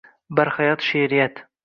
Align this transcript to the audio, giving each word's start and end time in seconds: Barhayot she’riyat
Barhayot 0.39 0.87
she’riyat 0.87 1.43